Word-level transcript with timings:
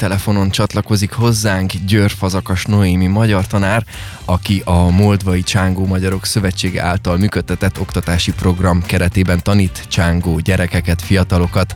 Telefonon 0.00 0.50
csatlakozik 0.50 1.12
hozzánk 1.12 1.72
Győr 1.86 2.10
Fazakas 2.10 2.64
Noémi 2.64 3.06
magyar 3.06 3.46
tanár, 3.46 3.84
aki 4.24 4.62
a 4.64 4.90
Moldvai 4.90 5.42
Csángó 5.42 5.86
Magyarok 5.86 6.24
Szövetsége 6.24 6.82
által 6.82 7.16
működtetett 7.16 7.80
oktatási 7.80 8.32
program 8.32 8.82
keretében 8.82 9.42
tanít 9.42 9.84
csángó 9.88 10.38
gyerekeket, 10.38 11.02
fiatalokat. 11.02 11.74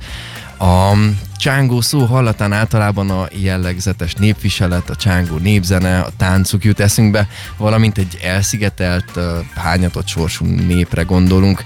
A 0.59 0.93
csángó 1.37 1.80
szó 1.80 2.04
hallatán 2.04 2.53
általában 2.53 3.11
a 3.11 3.29
jellegzetes 3.33 4.14
népviselet, 4.14 4.91
a 4.91 4.96
csángó 4.96 5.37
népzene, 5.37 6.00
a 6.00 6.11
táncuk 6.16 6.64
jut 6.64 6.80
eszünkbe, 6.80 7.29
valamint 7.57 7.98
egy 7.98 8.18
elszigetelt, 8.23 9.18
hányatott 9.55 10.07
sorsú 10.07 10.45
népre 10.45 11.02
gondolunk. 11.02 11.62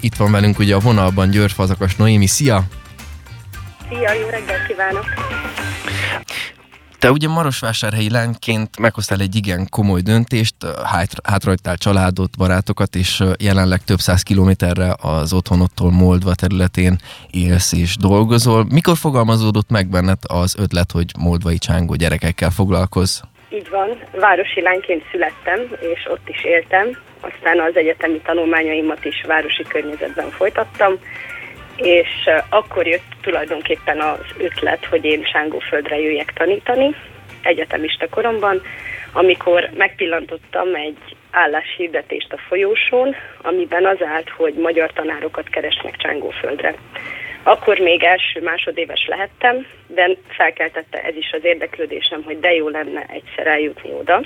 Itt 0.00 0.16
van 0.16 0.30
velünk 0.30 0.58
ugye 0.58 0.74
a 0.74 0.80
vonalban 0.80 1.30
Győr 1.30 1.50
Fazakas 1.50 1.96
Noémi, 1.96 2.26
szia! 2.26 2.66
Szia, 3.88 4.12
jó 4.12 4.28
reggelt 4.28 4.66
kívánok! 4.66 5.04
Te 6.98 7.10
ugye 7.10 7.28
Marosvásárhelyi 7.28 8.10
lányként 8.10 8.78
meghoztál 8.78 9.20
egy 9.20 9.34
igen 9.34 9.66
komoly 9.70 10.00
döntést, 10.00 10.54
hátrahagytál 11.22 11.76
családot, 11.76 12.36
barátokat, 12.38 12.94
és 12.94 13.22
jelenleg 13.38 13.84
több 13.84 13.98
száz 13.98 14.22
kilométerre 14.22 14.94
az 15.02 15.32
otthonottól 15.32 15.90
Moldva 15.90 16.34
területén 16.34 16.96
élsz 17.30 17.72
és 17.72 17.96
dolgozol. 17.96 18.66
Mikor 18.70 18.96
fogalmazódott 18.96 19.70
meg 19.70 19.88
benned 19.88 20.18
az 20.28 20.56
ötlet, 20.58 20.90
hogy 20.92 21.10
moldvai 21.18 21.58
csángó 21.58 21.94
gyerekekkel 21.94 22.50
foglalkozz? 22.50 23.20
Így 23.48 23.68
van, 23.70 23.88
városi 24.20 24.60
lányként 24.60 25.02
születtem, 25.10 25.60
és 25.80 26.06
ott 26.10 26.28
is 26.28 26.44
éltem. 26.44 26.86
Aztán 27.20 27.60
az 27.60 27.76
egyetemi 27.76 28.20
tanulmányaimat 28.24 29.04
is 29.04 29.24
városi 29.26 29.62
környezetben 29.62 30.30
folytattam, 30.30 30.92
és 31.76 32.28
akkor 32.48 32.86
jött 32.86 33.14
tulajdonképpen 33.20 34.00
az 34.00 34.24
ötlet, 34.38 34.84
hogy 34.84 35.04
én 35.04 35.24
Sángóföldre 35.24 36.00
jöjjek 36.00 36.32
tanítani, 36.32 36.94
egyetemista 37.42 38.08
koromban, 38.08 38.62
amikor 39.12 39.70
megpillantottam 39.76 40.74
egy 40.74 41.16
álláshirdetést 41.30 42.32
a 42.32 42.38
folyósón, 42.48 43.14
amiben 43.42 43.86
az 43.86 44.02
állt, 44.02 44.28
hogy 44.28 44.54
magyar 44.54 44.92
tanárokat 44.92 45.48
keresnek 45.48 45.96
Csángóföldre. 45.96 46.74
Akkor 47.42 47.78
még 47.78 48.02
első 48.02 48.42
másodéves 48.42 49.06
lehettem, 49.06 49.66
de 49.86 50.10
felkeltette 50.28 51.02
ez 51.02 51.16
is 51.16 51.30
az 51.32 51.44
érdeklődésem, 51.44 52.22
hogy 52.22 52.40
de 52.40 52.52
jó 52.52 52.68
lenne 52.68 53.06
egyszer 53.08 53.46
eljutni 53.46 53.90
oda. 53.92 54.22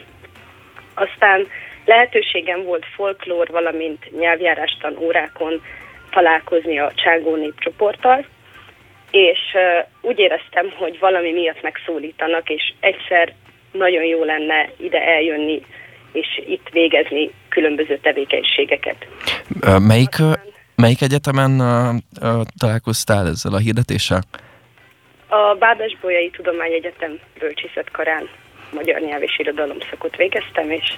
Aztán 0.95 1.47
lehetőségem 1.85 2.63
volt 2.63 2.87
folklór, 2.95 3.49
valamint 3.49 4.19
nyelvjárástan 4.19 4.97
órákon 4.99 5.63
találkozni 6.11 6.79
a 6.79 6.93
Csángó 6.95 7.37
népcsoporttal, 7.37 8.27
és 9.11 9.39
úgy 10.01 10.19
éreztem, 10.19 10.71
hogy 10.77 10.99
valami 10.99 11.33
miatt 11.33 11.63
megszólítanak, 11.63 12.49
és 12.49 12.73
egyszer 12.81 13.33
nagyon 13.73 14.05
jó 14.05 14.25
lenne 14.25 14.71
ide 14.77 15.01
eljönni, 15.07 15.63
és 16.13 16.27
itt 16.47 16.69
végezni 16.73 17.31
különböző 17.49 17.99
tevékenységeket. 17.99 19.07
Melyik, 19.79 20.15
melyik 20.77 21.03
egyetemen 21.03 21.63
találkoztál 22.59 23.27
ezzel 23.27 23.53
a 23.53 23.59
hirdetéssel? 23.59 24.21
A 25.29 25.55
Bábes-Bolyai 25.55 26.31
Tudományegyetem 26.31 27.19
bölcsészetkarán 27.39 28.29
magyar 28.73 29.01
nyelv 29.01 29.23
és 29.23 29.39
irodalom 29.39 29.77
szakot 29.91 30.17
végeztem, 30.17 30.71
és 30.71 30.95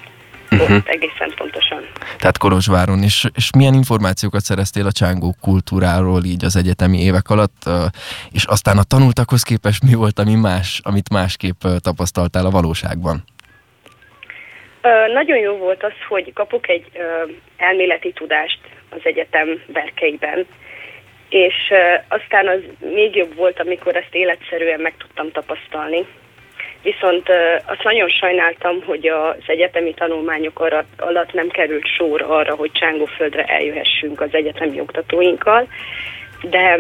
uh-huh. 0.61 0.77
ott 0.77 0.87
egészen 0.87 1.33
pontosan. 1.37 1.83
Tehát 2.19 2.39
Kolozsváron, 2.39 3.03
és, 3.03 3.27
és 3.35 3.51
milyen 3.57 3.75
információkat 3.75 4.41
szereztél 4.41 4.87
a 4.87 4.93
csángó 4.93 5.35
kultúráról 5.41 6.25
így 6.25 6.45
az 6.45 6.57
egyetemi 6.57 6.99
évek 7.03 7.29
alatt, 7.29 7.63
és 8.33 8.45
aztán 8.45 8.79
a 8.79 8.83
tanultakhoz 8.83 9.43
képest 9.43 9.83
mi 9.83 9.95
volt, 9.95 10.19
ami 10.19 10.35
más, 10.35 10.81
amit 10.83 11.11
másképp 11.11 11.61
tapasztaltál 11.81 12.47
a 12.47 12.51
valóságban? 12.51 13.25
Nagyon 15.13 15.39
jó 15.39 15.57
volt 15.57 15.83
az, 15.83 15.93
hogy 16.09 16.33
kapok 16.33 16.69
egy 16.69 16.87
elméleti 17.57 18.13
tudást 18.13 18.59
az 18.91 19.01
egyetem 19.03 19.63
berkeiben, 19.67 20.47
és 21.29 21.55
aztán 22.09 22.49
az 22.49 22.61
még 22.95 23.17
jobb 23.17 23.35
volt, 23.35 23.61
amikor 23.61 23.97
ezt 23.97 24.15
életszerűen 24.15 24.81
meg 24.81 24.95
tudtam 24.99 25.31
tapasztalni. 25.31 26.07
Viszont 26.83 27.29
azt 27.67 27.83
nagyon 27.83 28.09
sajnáltam, 28.09 28.83
hogy 28.85 29.07
az 29.07 29.45
egyetemi 29.47 29.95
tanulmányok 29.95 30.61
alatt 30.97 31.33
nem 31.33 31.49
került 31.49 31.87
sor 31.97 32.23
arra, 32.23 32.55
hogy 32.55 32.73
Csángóföldre 32.73 33.45
eljöhessünk 33.45 34.21
az 34.21 34.29
egyetemi 34.33 34.81
oktatóinkkal, 34.81 35.69
de 36.43 36.79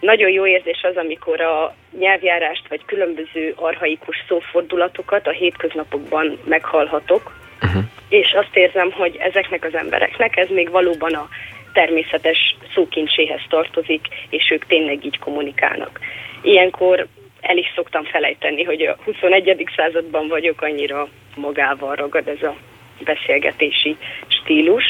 nagyon 0.00 0.30
jó 0.30 0.46
érzés 0.46 0.80
az, 0.82 0.96
amikor 0.96 1.40
a 1.40 1.74
nyelvjárást 1.98 2.68
vagy 2.68 2.84
különböző 2.86 3.52
arhaikus 3.56 4.24
szófordulatokat 4.28 5.26
a 5.26 5.30
hétköznapokban 5.30 6.38
meghallhatok, 6.44 7.32
uh-huh. 7.62 7.82
és 8.08 8.32
azt 8.32 8.56
érzem, 8.56 8.92
hogy 8.92 9.16
ezeknek 9.16 9.64
az 9.64 9.74
embereknek 9.74 10.36
ez 10.36 10.48
még 10.48 10.70
valóban 10.70 11.14
a 11.14 11.28
természetes 11.72 12.56
szókincséhez 12.74 13.40
tartozik, 13.48 14.00
és 14.30 14.50
ők 14.50 14.66
tényleg 14.66 15.04
így 15.04 15.18
kommunikálnak. 15.18 16.00
Ilyenkor 16.42 17.06
el 17.40 17.56
is 17.56 17.72
szoktam 17.74 18.04
felejteni, 18.04 18.64
hogy 18.64 18.82
a 18.82 18.96
21. 19.04 19.68
században 19.76 20.28
vagyok, 20.28 20.62
annyira 20.62 21.08
magával 21.36 21.94
ragad 21.94 22.28
ez 22.28 22.42
a 22.42 22.56
beszélgetési 23.04 23.96
stílus, 24.26 24.84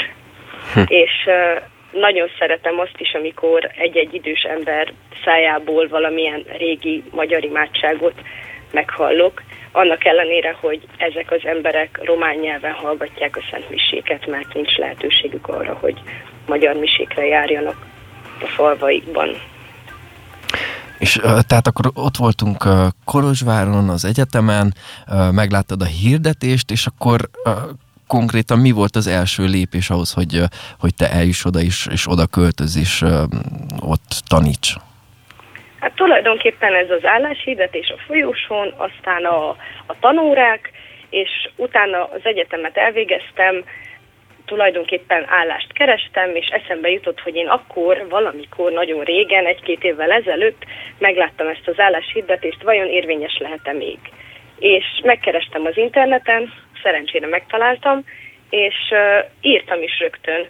hm. 0.75 0.81
és 0.87 1.11
nagyon 1.91 2.29
szeretem 2.39 2.79
azt 2.79 2.97
is, 2.99 3.13
amikor 3.15 3.71
egy-egy 3.77 4.15
idős 4.15 4.43
ember 4.43 4.93
szájából 5.25 5.89
valamilyen 5.89 6.45
régi 6.59 7.03
magyar 7.11 7.45
imádságot 7.45 8.15
meghallok, 8.71 9.43
annak 9.73 10.05
ellenére, 10.05 10.57
hogy 10.61 10.81
ezek 10.97 11.31
az 11.31 11.41
emberek 11.45 12.01
román 12.03 12.37
nyelven 12.37 12.73
hallgatják 12.73 13.37
a 13.37 13.45
Szent 13.51 13.71
Miséket, 13.71 14.27
mert 14.27 14.55
nincs 14.55 14.77
lehetőségük 14.77 15.49
arra, 15.49 15.75
hogy 15.81 15.95
magyar 16.47 16.75
misékre 16.75 17.27
járjanak 17.27 17.87
a 18.41 18.47
falvaikban. 18.47 19.37
És 20.99 21.13
tehát 21.23 21.67
akkor 21.67 21.91
ott 21.95 22.17
voltunk 22.17 22.65
Kolozsváron, 23.05 23.89
az 23.89 24.05
egyetemen, 24.05 24.75
megláttad 25.31 25.83
a 25.83 25.85
hirdetést, 25.85 26.71
és 26.71 26.87
akkor 26.87 27.21
konkrétan 28.07 28.59
mi 28.59 28.71
volt 28.71 28.97
az 28.97 29.07
első 29.07 29.45
lépés 29.45 29.91
ahhoz, 29.91 30.13
hogy, 30.13 30.41
hogy 30.81 30.95
te 30.95 31.11
eljuss 31.11 31.45
oda 31.45 31.61
is, 31.61 31.87
és 31.91 32.09
oda 32.09 32.27
költöz, 32.27 32.77
és 32.77 33.05
ott 33.81 34.23
taníts? 34.29 34.75
Hát 35.81 35.95
tulajdonképpen 35.95 36.75
ez 36.75 36.91
az 36.91 37.05
álláshirdetés 37.05 37.89
a 37.89 38.03
folyósón, 38.07 38.75
aztán 38.77 39.25
a, 39.25 39.49
a 39.87 39.95
tanórák, 40.01 40.71
és 41.11 41.31
utána 41.57 42.05
az 42.05 42.21
egyetemet 42.23 42.77
elvégeztem, 42.77 43.65
tulajdonképpen 44.47 45.25
állást 45.29 45.73
kerestem, 45.73 46.35
és 46.35 46.47
eszembe 46.47 46.91
jutott, 46.91 47.21
hogy 47.21 47.35
én 47.35 47.49
akkor, 47.49 48.07
valamikor, 48.09 48.73
nagyon 48.73 49.05
régen, 49.05 49.47
egy-két 49.47 49.85
évvel 49.85 50.11
ezelőtt 50.11 50.65
megláttam 50.99 51.47
ezt 51.49 51.69
az 51.69 51.79
álláshirdetést, 51.81 52.63
vajon 52.63 52.89
érvényes 52.89 53.39
lehet-e 53.39 53.73
még. 53.73 53.99
És 54.59 54.85
megkerestem 55.03 55.65
az 55.65 55.77
interneten, 55.77 56.53
szerencsére 56.83 57.27
megtaláltam, 57.27 58.05
és 58.51 58.75
uh, 58.91 59.25
írtam 59.41 59.83
is 59.83 59.99
rögtön 59.99 60.47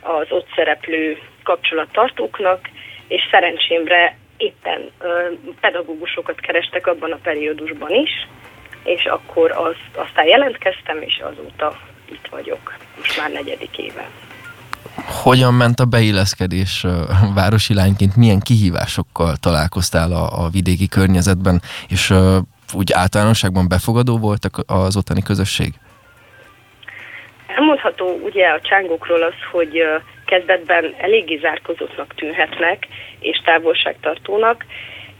az 0.00 0.26
ott 0.28 0.48
szereplő 0.54 1.18
kapcsolattartóknak, 1.42 2.68
és 3.08 3.28
szerencsémre 3.30 4.16
éppen 4.36 4.90
uh, 5.00 5.38
pedagógusokat 5.60 6.40
kerestek 6.40 6.86
abban 6.86 7.12
a 7.12 7.18
periódusban 7.22 7.90
is, 7.90 8.26
és 8.84 9.04
akkor 9.04 9.50
az, 9.50 9.76
aztán 9.94 10.26
jelentkeztem, 10.26 11.02
és 11.02 11.22
azóta 11.22 11.89
itt 12.12 12.26
vagyok, 12.30 12.76
most 12.96 13.18
már 13.18 13.30
negyedik 13.30 13.78
éve. 13.78 14.10
Hogyan 15.22 15.54
ment 15.54 15.80
a 15.80 15.84
beilleszkedés 15.84 16.86
városi 17.34 17.74
lányként? 17.74 18.16
Milyen 18.16 18.40
kihívásokkal 18.40 19.36
találkoztál 19.36 20.12
a, 20.12 20.44
a 20.44 20.48
vidéki 20.48 20.88
környezetben, 20.88 21.62
és 21.88 22.12
úgy 22.72 22.92
általánosságban 22.92 23.68
befogadó 23.68 24.18
voltak 24.18 24.54
az 24.66 24.96
ottani 24.96 25.22
közösség? 25.22 25.72
Elmondható 27.46 28.20
ugye 28.24 28.46
a 28.46 28.60
csángókról 28.60 29.22
az, 29.22 29.34
hogy 29.52 29.82
kezdetben 30.26 30.94
eléggé 30.98 31.38
zárkozottnak 31.42 32.14
tűnhetnek, 32.14 32.86
és 33.18 33.40
távolságtartónak. 33.44 34.64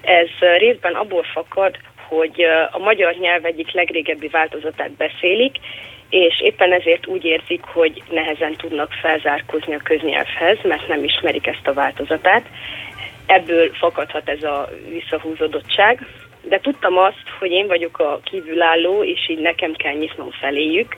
Ez 0.01 0.29
részben 0.59 0.95
abból 0.95 1.23
fakad, 1.23 1.79
hogy 2.09 2.45
a 2.71 2.79
magyar 2.79 3.15
nyelv 3.15 3.45
egyik 3.45 3.73
legrégebbi 3.73 4.29
változatát 4.29 4.91
beszélik, 4.91 5.57
és 6.11 6.41
éppen 6.41 6.73
ezért 6.73 7.07
úgy 7.07 7.25
érzik, 7.25 7.63
hogy 7.65 8.03
nehezen 8.11 8.57
tudnak 8.57 8.93
felzárkózni 8.93 9.75
a 9.75 9.81
köznyelvhez, 9.85 10.59
mert 10.63 10.89
nem 10.89 11.05
ismerik 11.05 11.47
ezt 11.47 11.67
a 11.67 11.73
változatát. 11.73 12.47
Ebből 13.27 13.71
fakadhat 13.73 14.29
ez 14.29 14.43
a 14.43 14.69
visszahúzódottság. 14.89 16.07
de 16.43 16.61
tudtam 16.61 16.99
azt, 16.99 17.25
hogy 17.39 17.51
én 17.51 17.67
vagyok 17.67 17.99
a 17.99 18.21
kívülálló, 18.25 19.05
és 19.05 19.29
így 19.29 19.39
nekem 19.39 19.73
kell 19.73 19.95
nyitnom 19.95 20.31
feléjük. 20.31 20.97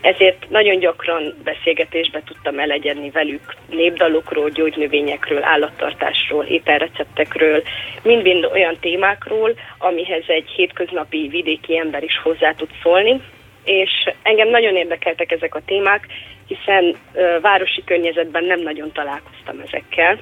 Ezért 0.00 0.46
nagyon 0.48 0.78
gyakran 0.78 1.34
beszélgetésbe 1.44 2.22
tudtam 2.24 2.58
elegyedni 2.58 3.10
velük 3.10 3.54
népdalokról, 3.70 4.50
gyógynövényekről, 4.50 5.44
állattartásról, 5.44 6.44
ételreceptekről, 6.44 7.62
mind-mind 8.02 8.44
olyan 8.44 8.76
témákról, 8.80 9.54
amihez 9.78 10.24
egy 10.26 10.48
hétköznapi 10.48 11.28
vidéki 11.28 11.78
ember 11.78 12.02
is 12.02 12.18
hozzá 12.22 12.52
tud 12.52 12.68
szólni. 12.82 13.20
És 13.64 13.90
engem 14.22 14.48
nagyon 14.48 14.76
érdekeltek 14.76 15.32
ezek 15.32 15.54
a 15.54 15.62
témák, 15.66 16.06
hiszen 16.46 16.96
ö, 17.12 17.38
városi 17.40 17.84
környezetben 17.84 18.44
nem 18.44 18.60
nagyon 18.60 18.92
találkoztam 18.92 19.60
ezekkel. 19.66 20.18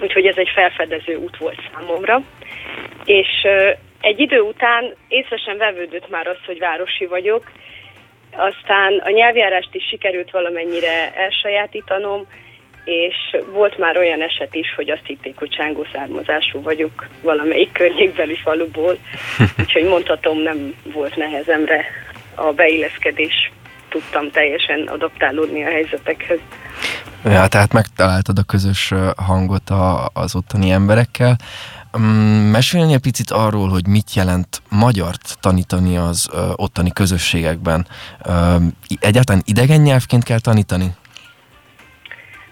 Úgyhogy 0.00 0.26
ez 0.26 0.36
egy 0.36 0.50
felfedező 0.54 1.16
út 1.16 1.36
volt 1.36 1.60
számomra. 1.72 2.22
És 3.04 3.28
ö, 3.44 3.70
egy 4.00 4.20
idő 4.20 4.40
után 4.40 4.94
észre 5.08 5.36
sem 5.36 5.56
vevődött 5.56 6.10
már 6.10 6.26
az, 6.26 6.38
hogy 6.46 6.58
városi 6.58 7.06
vagyok, 7.06 7.50
aztán 8.36 8.98
a 9.04 9.10
nyelvjárást 9.10 9.74
is 9.74 9.84
sikerült 9.88 10.30
valamennyire 10.30 11.12
elsajátítanom, 11.14 12.26
és 12.84 13.36
volt 13.52 13.78
már 13.78 13.98
olyan 13.98 14.22
eset 14.22 14.54
is, 14.54 14.74
hogy 14.74 14.90
azt 14.90 15.06
hitték, 15.06 15.38
hogy 15.38 15.48
csángó 15.48 15.86
származású 15.92 16.62
vagyok 16.62 17.06
valamelyik 17.22 17.72
környékbeli 17.72 18.36
faluból, 18.36 18.98
úgyhogy 19.60 19.84
mondhatom, 19.84 20.38
nem 20.38 20.74
volt 20.82 21.16
nehezemre 21.16 21.86
a 22.34 22.52
beilleszkedés, 22.52 23.52
tudtam 23.88 24.30
teljesen 24.30 24.86
adaptálódni 24.86 25.64
a 25.64 25.70
helyzetekhez. 25.70 26.38
Ja, 27.24 27.46
tehát 27.46 27.72
megtaláltad 27.72 28.38
a 28.38 28.42
közös 28.42 28.92
hangot 29.16 29.70
a, 29.70 30.10
az 30.12 30.34
ottani 30.36 30.70
emberekkel. 30.70 31.36
Mm, 31.98 32.50
mesélni 32.50 32.92
egy 32.92 33.00
picit 33.00 33.30
arról, 33.30 33.68
hogy 33.68 33.86
mit 33.86 34.14
jelent 34.14 34.62
magyart 34.68 35.36
tanítani 35.40 35.96
az 35.96 36.30
ottani 36.56 36.92
közösségekben. 36.92 37.86
Egyáltalán 39.00 39.42
idegen 39.44 39.80
nyelvként 39.80 40.24
kell 40.24 40.40
tanítani? 40.40 40.86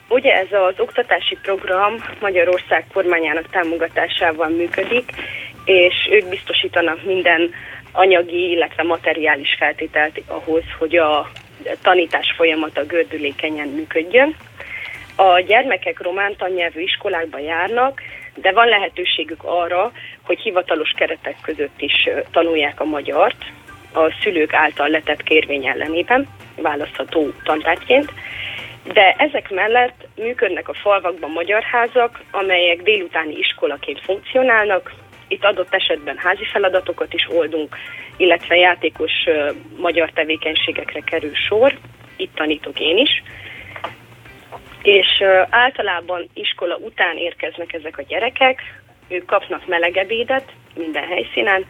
Ugye 0.08 0.32
ez 0.32 0.52
az 0.68 0.74
oktatási 0.76 1.38
program 1.42 1.92
Magyarország 2.20 2.86
kormányának 2.92 3.50
támogatásával 3.50 4.48
működik, 4.48 5.10
és 5.64 5.94
ők 6.10 6.28
biztosítanak 6.28 7.04
minden 7.04 7.50
anyagi, 7.92 8.50
illetve 8.50 8.82
materiális 8.82 9.54
feltételt 9.58 10.20
ahhoz, 10.26 10.62
hogy 10.78 10.96
a 10.96 11.30
tanítás 11.82 12.32
folyamata 12.36 12.84
gördülékenyen 12.86 13.68
működjön. 13.68 14.36
A 15.16 15.40
gyermekek 15.40 16.02
román 16.02 16.36
tannyelvű 16.36 16.80
iskolákba 16.80 17.38
járnak, 17.38 18.02
de 18.34 18.52
van 18.52 18.68
lehetőségük 18.68 19.44
arra, 19.44 19.92
hogy 20.22 20.40
hivatalos 20.40 20.92
keretek 20.96 21.36
között 21.42 21.80
is 21.80 22.08
tanulják 22.30 22.80
a 22.80 22.84
magyart, 22.84 23.44
a 23.94 24.14
szülők 24.22 24.54
által 24.54 24.88
letett 24.88 25.22
kérvény 25.22 25.66
ellenében, 25.66 26.28
választható 26.56 27.32
tantárgyként. 27.44 28.12
De 28.92 29.14
ezek 29.18 29.50
mellett 29.50 30.06
működnek 30.16 30.68
a 30.68 30.74
falvakban 30.74 31.30
magyar 31.30 31.62
házak, 31.62 32.20
amelyek 32.30 32.82
délutáni 32.82 33.38
iskolaként 33.38 34.00
funkcionálnak. 34.00 34.92
Itt 35.32 35.44
adott 35.44 35.74
esetben 35.74 36.16
házi 36.16 36.44
feladatokat 36.44 37.14
is 37.14 37.26
oldunk, 37.30 37.76
illetve 38.16 38.56
játékos 38.56 39.12
magyar 39.76 40.10
tevékenységekre 40.10 41.00
kerül 41.00 41.34
sor. 41.34 41.78
Itt 42.16 42.34
tanítok 42.34 42.80
én 42.80 42.96
is 42.96 43.22
és 44.82 45.22
általában 45.50 46.28
iskola 46.34 46.76
után 46.76 47.16
érkeznek 47.16 47.72
ezek 47.72 47.98
a 47.98 48.02
gyerekek, 48.02 48.60
ők 49.08 49.24
kapnak 49.24 49.66
melegebédet 49.66 50.52
minden 50.74 51.06
helyszínen, 51.06 51.66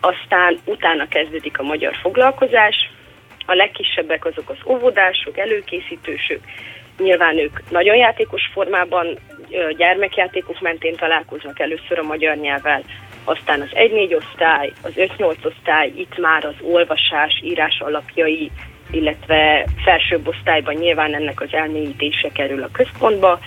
aztán 0.00 0.58
utána 0.64 1.08
kezdődik 1.08 1.58
a 1.58 1.62
magyar 1.62 1.94
foglalkozás, 2.02 2.90
a 3.46 3.54
legkisebbek 3.54 4.24
azok 4.24 4.50
az 4.50 4.56
óvodások, 4.66 5.38
előkészítősök, 5.38 6.40
nyilván 6.98 7.38
ők 7.38 7.70
nagyon 7.70 7.96
játékos 7.96 8.42
formában, 8.52 9.18
gyermekjátékok 9.76 10.60
mentén 10.60 10.96
találkoznak 10.96 11.60
először 11.60 11.98
a 11.98 12.02
magyar 12.02 12.36
nyelvvel, 12.36 12.82
aztán 13.24 13.60
az 13.60 13.68
1-4 13.72 14.16
osztály, 14.16 14.72
az 14.82 14.92
5-8 14.96 15.46
osztály, 15.46 15.92
itt 15.96 16.18
már 16.18 16.44
az 16.44 16.54
olvasás, 16.62 17.40
írás 17.44 17.80
alapjai, 17.80 18.50
illetve 18.90 19.66
felsőbb 19.84 20.28
osztályban 20.28 20.74
nyilván 20.74 21.14
ennek 21.14 21.40
az 21.40 21.52
elmélyítése 21.52 22.28
kerül 22.28 22.62
a 22.62 22.68
központba, 22.72 23.38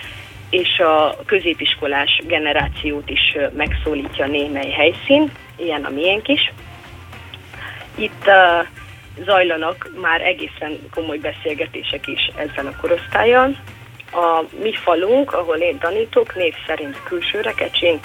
és 0.50 0.78
a 0.78 1.16
középiskolás 1.26 2.20
generációt 2.26 3.10
is 3.10 3.36
megszólítja 3.56 4.26
némely 4.26 4.70
helyszín, 4.70 5.30
ilyen 5.56 5.84
a 5.84 5.90
miénk 5.90 6.28
is. 6.28 6.52
Itt 7.94 8.26
uh, 8.26 8.66
zajlanak 9.24 9.90
már 10.00 10.20
egészen 10.20 10.78
komoly 10.94 11.18
beszélgetések 11.18 12.06
is 12.06 12.30
ezzel 12.36 12.66
a 12.66 12.80
korosztályon. 12.80 13.56
A 14.12 14.44
mi 14.62 14.74
falunk, 14.74 15.32
ahol 15.32 15.56
én 15.56 15.78
tanítok, 15.78 16.34
név 16.34 16.54
szerint 16.66 17.02
külső 17.02 17.40
rekecsén, 17.40 18.00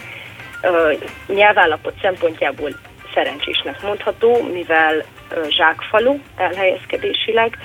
nyelvállapot 1.27 1.93
szempontjából 2.01 2.69
szerencsésnek 3.13 3.81
mondható, 3.81 4.41
mivel 4.51 5.03
zsákfalu 5.49 6.19
elhelyezkedésileg, 6.35 7.57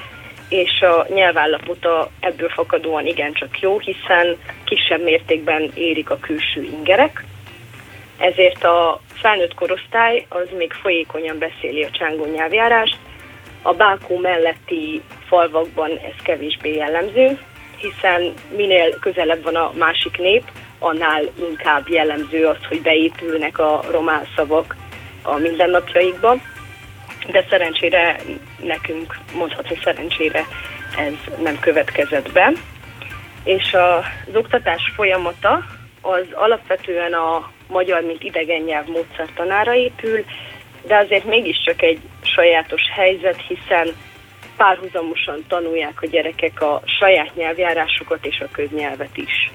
és 0.49 0.81
a 0.81 1.07
nyelvállapota 1.15 2.11
ebből 2.21 2.49
fakadóan 2.49 3.07
igencsak 3.07 3.61
jó, 3.61 3.79
hiszen 3.79 4.37
kisebb 4.65 5.03
mértékben 5.03 5.71
érik 5.75 6.11
a 6.11 6.19
külső 6.19 6.63
ingerek, 6.63 7.25
ezért 8.19 8.65
a 8.65 9.01
felnőtt 9.15 9.55
korosztály 9.55 10.27
az 10.29 10.47
még 10.57 10.73
folyékonyan 10.73 11.39
beszéli 11.39 11.83
a 11.83 11.91
csángó 11.91 12.25
nyelvjárást, 12.25 12.97
a 13.63 13.73
Bákó 13.73 14.19
melletti 14.19 15.03
falvakban 15.27 15.91
ez 15.91 16.23
kevésbé 16.23 16.75
jellemző, 16.75 17.39
hiszen 17.77 18.33
minél 18.57 18.99
közelebb 18.99 19.43
van 19.43 19.57
a 19.57 19.73
másik 19.79 20.19
nép, 20.19 20.43
annál 20.79 21.23
inkább 21.49 21.89
jellemző 21.89 22.47
az, 22.47 22.65
hogy 22.69 22.83
beépülnek 22.83 23.59
a 23.59 23.81
román 23.91 24.27
szavak 24.37 24.77
a 25.23 25.37
mindennapjaikba 25.37 26.37
de 27.31 27.45
szerencsére 27.51 28.21
nekünk, 28.63 29.19
mondhatni 29.35 29.79
szerencsére 29.85 30.45
ez 30.99 31.43
nem 31.43 31.59
következett 31.61 32.33
be. 32.33 32.53
És 33.45 33.75
az 33.75 34.35
oktatás 34.35 34.93
folyamata 34.95 35.65
az 36.01 36.25
alapvetően 36.33 37.13
a 37.13 37.51
magyar, 37.69 38.03
mint 38.03 38.23
idegen 38.23 38.61
nyelv 38.61 38.87
módszertanára 38.87 39.75
épül, 39.75 40.25
de 40.87 40.97
azért 40.97 41.25
mégiscsak 41.25 41.83
egy 41.83 42.01
sajátos 42.35 42.83
helyzet, 42.95 43.41
hiszen 43.49 43.89
párhuzamosan 44.57 45.45
tanulják 45.49 46.03
a 46.03 46.07
gyerekek 46.07 46.63
a 46.63 46.83
saját 46.99 47.35
nyelvjárásukat 47.37 48.27
és 48.27 48.41
a 48.41 48.49
köznyelvet 48.53 49.17
is. 49.17 49.53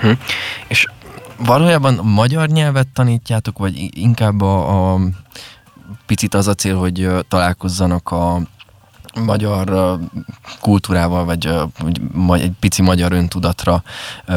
Hm. 0.00 0.10
És 0.68 0.86
valójában 1.38 1.94
magyar 2.02 2.48
nyelvet 2.48 2.88
tanítjátok, 2.88 3.58
vagy 3.58 3.98
inkább 3.98 4.40
a, 4.40 4.92
a 4.92 4.98
picit 6.06 6.34
az 6.34 6.48
a 6.48 6.54
cél, 6.54 6.76
hogy 6.76 7.08
találkozzanak 7.28 8.10
a 8.10 8.38
magyar 9.14 9.98
kultúrával, 10.60 11.24
vagy 11.24 11.48
egy 12.32 12.52
pici 12.60 12.82
magyar 12.82 13.12
öntudatra 13.12 13.82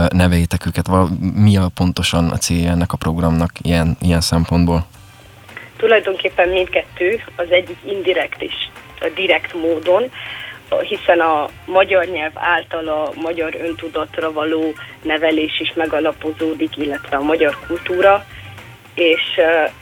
neveljétek 0.10 0.66
őket. 0.66 0.90
Mi 1.34 1.58
a 1.58 1.68
pontosan 1.68 2.30
a 2.30 2.38
célja 2.38 2.72
ennek 2.72 2.94
a 2.94 2.98
programnak 2.98 3.52
ilyen, 3.62 3.98
ilyen 4.02 4.22
szempontból? 4.22 4.86
Tulajdonképpen 5.80 6.50
mindkettő, 6.50 7.24
az 7.36 7.52
egyik 7.52 7.78
indirekt 7.86 8.42
és 8.42 8.54
a 9.02 9.08
direkt 9.16 9.54
módon, 9.54 10.12
hiszen 10.82 11.20
a 11.20 11.50
magyar 11.66 12.06
nyelv 12.06 12.32
által 12.36 12.88
a 12.88 13.12
magyar 13.16 13.56
öntudatra 13.62 14.32
való 14.32 14.74
nevelés 15.02 15.60
is 15.60 15.74
megalapozódik, 15.76 16.78
illetve 16.78 17.18
a 17.18 17.22
magyar 17.22 17.58
kultúra, 17.68 18.26
és 18.94 19.22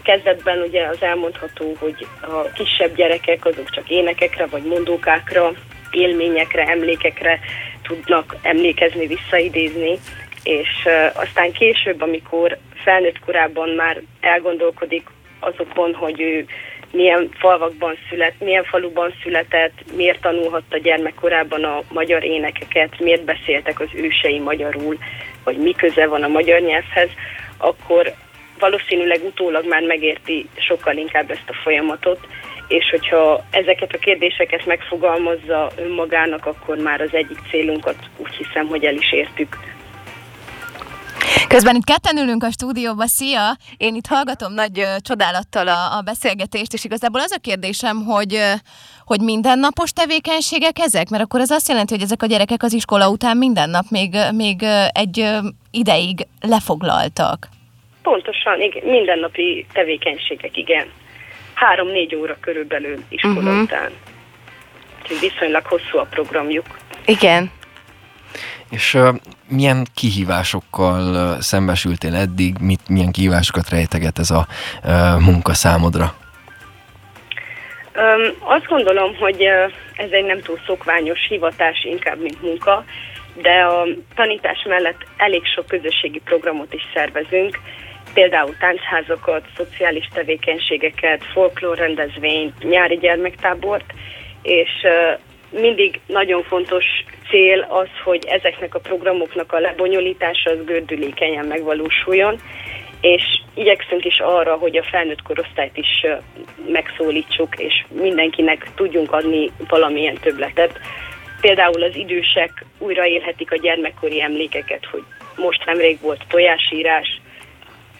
kezdetben 0.04 0.62
ugye 0.62 0.86
az 0.86 1.01
elmondható, 1.01 1.75
hogy 1.80 2.08
a 2.22 2.42
kisebb 2.54 2.96
gyerekek 2.96 3.46
azok 3.46 3.70
csak 3.70 3.89
énekekre 3.89 4.46
vagy 4.46 4.63
mondókákra, 4.63 5.51
élményekre, 5.92 6.63
emlékekre 6.63 7.39
tudnak 7.82 8.36
emlékezni, 8.42 9.08
visszaidézni, 9.08 10.00
és 10.44 10.88
aztán 11.13 11.51
később, 11.51 12.01
amikor 12.01 12.58
felnőtt 12.84 13.20
korában 13.20 13.70
már 13.70 14.01
elgondolkodik 14.20 15.10
azokon, 15.39 15.94
hogy 15.94 16.22
ő 16.22 16.46
milyen 16.91 17.29
falvakban 17.39 17.96
szület, 18.10 18.34
milyen 18.39 18.63
faluban 18.63 19.13
született, 19.24 19.74
miért 19.96 20.22
tanulhatta 20.22 20.77
gyermekkorában 20.77 21.63
a 21.63 21.82
magyar 21.91 22.24
énekeket, 22.24 23.00
miért 23.00 23.24
beszéltek 23.24 23.79
az 23.79 23.89
ősei 23.94 24.39
magyarul, 24.39 24.98
vagy 25.44 25.58
mi 25.58 25.72
köze 25.72 26.08
van 26.08 26.24
a 26.24 26.27
magyar 26.27 26.62
nyelvhez, 26.62 27.10
akkor 27.58 28.13
valószínűleg 28.60 29.20
utólag 29.24 29.67
már 29.67 29.84
megérti 29.84 30.50
sokkal 30.56 30.98
inkább 30.98 31.32
ezt 31.32 31.50
a 31.50 31.53
folyamatot, 31.63 32.20
és 32.67 32.89
hogyha 32.89 33.46
ezeket 33.51 33.94
a 33.94 33.98
kérdéseket 33.98 34.65
megfogalmazza 34.65 35.72
önmagának, 35.75 36.46
akkor 36.46 36.77
már 36.77 37.01
az 37.01 37.13
egyik 37.13 37.39
célunkat 37.50 37.96
úgy 38.17 38.36
hiszem, 38.36 38.67
hogy 38.67 38.86
el 38.86 38.96
is 38.96 39.12
értük. 39.12 39.58
Közben 41.48 41.75
itt 41.75 41.84
ketten 41.84 42.18
ülünk 42.18 42.44
a 42.44 42.51
stúdióba, 42.51 43.06
szia! 43.06 43.58
Én 43.77 43.96
itt 43.96 44.06
hallgatom 44.08 44.54
nagy 44.54 44.80
ö, 44.80 44.86
csodálattal 45.01 45.68
a, 45.68 45.98
a 45.98 46.01
beszélgetést, 46.01 46.74
és 46.74 46.84
igazából 46.84 47.22
az 47.22 47.32
a 47.32 47.39
kérdésem, 47.42 47.98
hogy, 48.06 48.34
ö, 48.36 48.51
hogy 49.06 49.22
mindennapos 49.22 49.92
tevékenységek 49.92 50.80
ezek? 50.80 51.10
Mert 51.10 51.24
akkor 51.24 51.39
ez 51.39 51.50
azt 51.50 51.68
jelenti, 51.68 51.94
hogy 51.94 52.04
ezek 52.04 52.24
a 52.24 52.25
gyerekek 52.25 52.63
az 52.63 52.74
iskola 52.74 53.10
után 53.10 53.38
minden 53.38 53.70
nap 53.70 53.86
még, 53.89 54.16
még 54.32 54.63
egy 54.92 55.30
ideig 55.72 56.27
lefoglaltak. 56.42 57.48
Pontosan, 58.01 58.62
igen, 58.62 58.84
mindennapi 58.86 59.66
tevékenységek, 59.74 60.58
igen. 60.58 60.88
Három-négy 61.54 62.16
óra 62.16 62.38
körülbelül 62.39 63.04
iskola 63.10 63.39
uh-huh. 63.39 63.62
után. 63.62 63.92
Úgyhogy 65.01 65.20
viszonylag 65.20 65.66
hosszú 65.66 65.98
a 65.98 66.08
programjuk. 66.10 66.66
Igen. 67.06 67.51
És 68.69 68.97
milyen 69.47 69.86
kihívásokkal 69.95 71.01
uh, 71.13 71.39
szembesültél 71.39 72.15
eddig, 72.15 72.55
mit, 72.59 72.89
milyen 72.89 73.12
kihívásokat 73.12 73.69
rejteget 73.69 74.19
ez 74.19 74.31
a 74.31 74.47
munka 75.19 75.53
számodra? 75.53 76.15
Um, 77.95 78.33
azt 78.39 78.65
gondolom, 78.65 79.15
hogy 79.15 79.41
ez 79.95 80.12
egy 80.12 80.25
nem 80.25 80.41
túl 80.41 80.59
szokványos 80.65 81.27
hivatás, 81.27 81.83
inkább 81.83 82.21
mint 82.21 82.41
munka, 82.41 82.86
de 83.41 83.62
a 83.62 83.88
tanítás 84.15 84.63
mellett 84.67 85.05
elég 85.17 85.45
sok 85.45 85.67
közösségi 85.67 86.19
programot 86.19 86.74
is 86.74 86.81
szervezünk, 86.93 87.59
például 88.13 88.55
táncházakat, 88.59 89.45
szociális 89.55 90.09
tevékenységeket, 90.13 91.24
folklórrendezvényt, 91.24 92.69
nyári 92.69 92.97
gyermektábort, 92.97 93.93
és 94.41 94.69
mindig 95.50 96.00
nagyon 96.06 96.44
fontos 96.44 96.86
cél 97.30 97.66
az, 97.70 97.88
hogy 98.04 98.25
ezeknek 98.25 98.75
a 98.75 98.80
programoknak 98.80 99.54
a 99.54 99.60
lebonyolítása 99.60 100.50
az 100.50 100.66
gördülékenyen 100.66 101.46
megvalósuljon, 101.46 102.39
és 103.01 103.24
igyekszünk 103.54 104.06
is 104.06 104.20
arra, 104.20 104.56
hogy 104.56 104.77
a 104.77 104.84
felnőtt 104.84 105.22
korosztályt 105.22 105.77
is 105.77 106.06
megszólítsuk, 106.68 107.56
és 107.58 107.86
mindenkinek 107.89 108.68
tudjunk 108.75 109.12
adni 109.12 109.51
valamilyen 109.68 110.18
többletet. 110.22 110.80
Például 111.42 111.84
az 111.84 111.96
idősek 111.96 112.66
újraélhetik 112.77 113.51
a 113.51 113.58
gyermekkori 113.58 114.22
emlékeket, 114.22 114.86
hogy 114.86 115.04
most 115.36 115.66
nemrég 115.66 116.01
volt 116.01 116.25
tojásírás, 116.27 117.22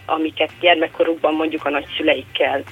amiket 0.06 0.52
gyermekkorukban 0.60 1.34
mondjuk 1.34 1.66
a 1.66 1.70
nagyszüleikkel 1.70 2.64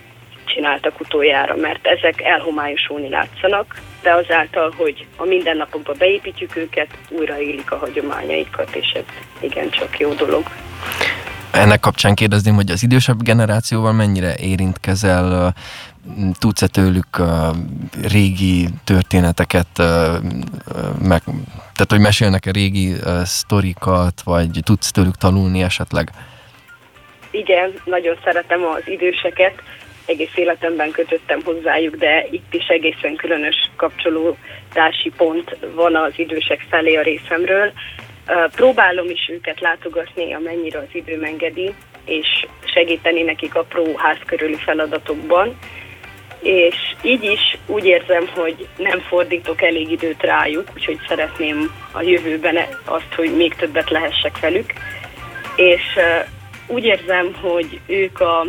csináltak 0.46 1.00
utoljára, 1.00 1.56
mert 1.56 1.88
ezek 1.88 2.22
elhomályosulni 2.22 3.10
látszanak, 3.10 3.82
de 4.02 4.12
azáltal, 4.12 4.74
hogy 4.78 5.08
a 5.16 5.26
mindennapokba 5.26 5.94
beépítjük 5.94 6.56
őket, 6.56 6.88
újraélik 7.10 7.72
a 7.72 7.78
hagyományaikat, 7.78 8.76
és 8.76 8.92
ez 8.92 9.04
igencsak 9.40 10.00
jó 10.00 10.14
dolog. 10.14 10.44
Ennek 11.52 11.80
kapcsán 11.80 12.16
kérdezném, 12.16 12.56
hogy 12.56 12.72
az 12.72 12.84
idősebb 12.84 13.22
generációval 13.22 13.94
mennyire 13.94 14.36
érintkezel, 14.36 15.54
tudsz-e 16.40 16.68
tőlük 16.68 17.22
régi 18.12 18.68
történeteket, 18.84 19.68
meg, 21.02 21.22
tehát 21.74 21.88
hogy 21.90 22.00
mesélnek-e 22.00 22.52
régi 22.52 22.94
sztorikat, 23.24 24.22
vagy 24.24 24.60
tudsz 24.64 24.92
tőlük 24.92 25.16
tanulni 25.16 25.64
esetleg? 25.64 26.10
Igen, 27.32 27.74
nagyon 27.86 28.18
szeretem 28.24 28.64
az 28.64 28.82
időseket, 28.86 29.54
egész 30.06 30.36
életemben 30.36 30.92
kötöttem 30.92 31.42
hozzájuk, 31.44 31.96
de 31.96 32.28
itt 32.32 32.54
is 32.54 32.68
egészen 32.68 33.16
különös 33.16 33.56
kapcsolódási 33.76 35.12
pont 35.18 35.58
van 35.74 35.96
az 35.96 36.14
idősek 36.16 36.66
felé 36.70 36.96
a 36.96 37.02
részemről. 37.02 37.72
Próbálom 38.56 39.10
is 39.10 39.30
őket 39.30 39.62
látogatni, 39.62 40.34
amennyire 40.34 40.80
az 40.80 40.90
időm 40.92 41.24
engedi, 41.24 41.74
és 42.06 42.46
segíteni 42.74 43.22
nekik 43.22 43.56
apró 43.56 43.96
házkörüli 43.96 44.56
feladatokban. 44.56 45.58
És 46.42 46.76
így 47.02 47.24
is 47.24 47.58
úgy 47.66 47.86
érzem, 47.86 48.28
hogy 48.36 48.68
nem 48.78 49.00
fordítok 49.00 49.62
elég 49.62 49.92
időt 49.92 50.22
rájuk, 50.22 50.68
úgyhogy 50.76 51.00
szeretném 51.08 51.72
a 51.92 52.02
jövőben 52.02 52.58
azt, 52.86 53.14
hogy 53.16 53.36
még 53.36 53.54
többet 53.56 53.90
lehessek 53.90 54.40
velük. 54.40 54.74
És 55.56 55.84
úgy 56.68 56.84
érzem, 56.84 57.34
hogy 57.42 57.80
ők 57.86 58.20
a 58.20 58.46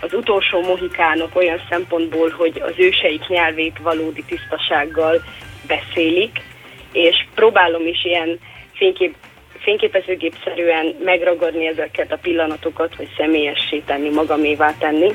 az 0.00 0.14
utolsó 0.14 0.60
mohikánok 0.60 1.36
olyan 1.36 1.60
szempontból, 1.68 2.30
hogy 2.30 2.62
az 2.64 2.74
őseik 2.76 3.26
nyelvét 3.26 3.78
valódi 3.82 4.24
tisztasággal 4.24 5.22
beszélik, 5.66 6.42
és 6.92 7.26
próbálom 7.34 7.86
is 7.86 8.04
ilyen 8.04 8.38
fénykép, 8.74 9.14
fényképezőgépszerűen 9.58 10.94
megragadni 11.04 11.66
ezeket 11.66 12.12
a 12.12 12.18
pillanatokat, 12.22 12.94
hogy 12.94 13.08
személyessé 13.16 13.78
tenni, 13.78 14.08
magamévá 14.08 14.74
tenni. 14.78 15.12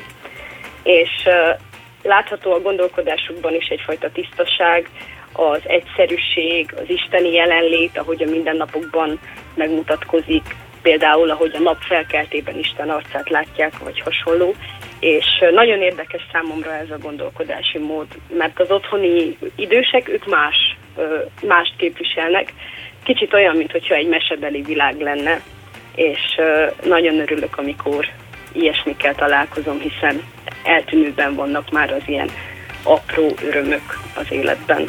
És 0.82 1.10
uh, 1.26 1.58
látható 2.02 2.52
a 2.52 2.60
gondolkodásukban 2.60 3.54
is 3.54 3.66
egyfajta 3.66 4.10
tisztaság, 4.10 4.88
az 5.32 5.60
egyszerűség, 5.64 6.74
az 6.76 6.84
isteni 6.86 7.32
jelenlét, 7.32 7.98
ahogy 7.98 8.22
a 8.22 8.30
mindennapokban 8.30 9.20
megmutatkozik, 9.54 10.42
például 10.84 11.30
ahogy 11.30 11.54
a 11.54 11.60
nap 11.60 11.78
felkeltében 11.80 12.58
Isten 12.58 12.90
arcát 12.90 13.30
látják, 13.30 13.78
vagy 13.78 14.00
hasonló, 14.00 14.54
és 15.00 15.24
nagyon 15.52 15.82
érdekes 15.82 16.22
számomra 16.32 16.74
ez 16.74 16.90
a 16.90 16.98
gondolkodási 16.98 17.78
mód, 17.78 18.06
mert 18.38 18.60
az 18.60 18.70
otthoni 18.70 19.38
idősek, 19.56 20.08
ők 20.08 20.26
más, 20.26 20.76
mást 21.42 21.76
képviselnek, 21.76 22.52
kicsit 23.04 23.32
olyan, 23.32 23.56
mintha 23.56 23.94
egy 23.94 24.08
mesebeli 24.08 24.62
világ 24.62 25.00
lenne, 25.00 25.40
és 25.94 26.20
nagyon 26.84 27.18
örülök, 27.20 27.58
amikor 27.58 28.06
ilyesmikkel 28.52 29.14
találkozom, 29.14 29.80
hiszen 29.80 30.22
eltűnőben 30.64 31.34
vannak 31.34 31.70
már 31.70 31.92
az 31.92 32.02
ilyen 32.06 32.30
apró 32.82 33.34
örömök 33.42 33.98
az 34.14 34.32
életben. 34.32 34.88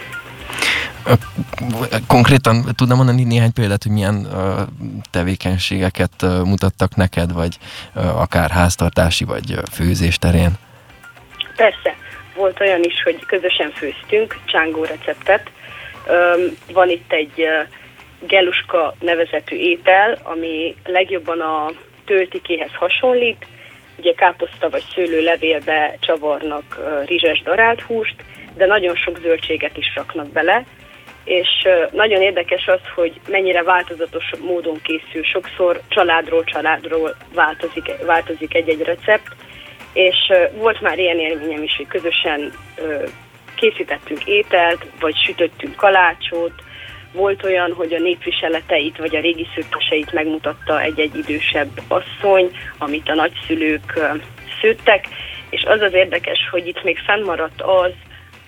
Konkrétan 2.08 2.66
tudna 2.76 2.96
mondani 2.96 3.24
néhány 3.24 3.54
példát, 3.54 3.84
hogy 3.84 3.92
milyen 3.92 4.16
uh, 4.16 4.32
tevékenységeket 5.12 6.22
uh, 6.22 6.44
mutattak 6.44 6.96
neked, 6.96 7.34
vagy 7.34 7.58
uh, 7.96 8.22
akár 8.22 8.50
háztartási, 8.50 9.24
vagy 9.26 9.56
főzés 9.72 10.18
terén? 10.18 10.52
Persze. 11.56 11.96
Volt 12.36 12.60
olyan 12.60 12.84
is, 12.84 13.04
hogy 13.04 13.26
közösen 13.26 13.72
főztünk 13.72 14.40
csángó 14.46 14.84
receptet. 14.84 15.52
Um, 16.08 16.74
van 16.74 16.90
itt 16.90 17.12
egy 17.12 17.34
uh, 17.38 17.48
geluska 18.28 18.96
nevezetű 19.00 19.56
étel, 19.56 20.20
ami 20.24 20.76
legjobban 20.86 21.40
a 21.40 21.72
töltikéhez 22.06 22.74
hasonlít. 22.74 23.46
Ugye 23.98 24.14
káposzta 24.14 24.70
vagy 24.70 24.84
szőlő 24.94 25.24
levélbe 25.24 25.98
csavarnak 26.00 26.80
rizses 27.06 27.42
darált 27.42 27.82
húst, 27.82 28.16
de 28.56 28.66
nagyon 28.66 28.96
sok 28.96 29.20
zöldséget 29.22 29.78
is 29.78 29.96
raknak 29.96 30.28
bele, 30.28 30.66
és 31.26 31.68
nagyon 31.92 32.22
érdekes 32.22 32.68
az, 32.68 32.80
hogy 32.96 33.20
mennyire 33.28 33.64
változatos 33.64 34.30
módon 34.40 34.82
készül. 34.82 35.24
Sokszor 35.24 35.82
családról 35.88 36.44
családról 36.44 37.16
változik, 37.34 37.92
változik 38.06 38.54
egy-egy 38.56 38.82
recept, 38.82 39.36
és 39.94 40.32
volt 40.54 40.82
már 40.82 41.00
ilyen 41.00 41.20
élményem 41.20 41.64
is, 41.64 41.76
hogy 41.76 41.88
közösen 41.88 42.54
készítettünk 43.56 44.26
ételt, 44.26 44.86
vagy 45.00 45.16
sütöttünk 45.26 45.76
kalácsot, 45.76 46.54
volt 47.12 47.44
olyan, 47.44 47.74
hogy 47.74 47.94
a 47.94 48.00
népviseleteit 48.00 48.98
vagy 48.98 49.16
a 49.16 49.20
régi 49.20 49.48
szőtteseit 49.56 50.14
megmutatta 50.14 50.82
egy-egy 50.82 51.16
idősebb 51.16 51.70
asszony, 51.88 52.52
amit 52.78 53.10
a 53.10 53.14
nagyszülők 53.14 54.00
szőttek, 54.62 55.08
és 55.50 55.64
az 55.64 55.82
az 55.82 55.94
érdekes, 55.94 56.48
hogy 56.52 56.68
itt 56.68 56.84
még 56.84 56.98
fennmaradt 56.98 57.62
az, 57.62 57.92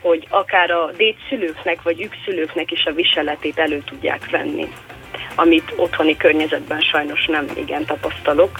hogy 0.08 0.28
akár 0.30 0.72
a 0.72 0.92
dédszülőknek 0.98 1.82
vagy 1.82 2.02
ükszülőknek 2.02 2.72
is 2.72 2.86
a 2.86 2.94
viseletét 2.94 3.60
elő 3.60 3.82
tudják 3.86 4.30
venni, 4.30 4.68
amit 5.36 5.74
otthoni 5.76 6.18
környezetben 6.18 6.80
sajnos 6.80 7.26
nem 7.26 7.46
igen 7.56 7.86
tapasztalok. 7.86 8.60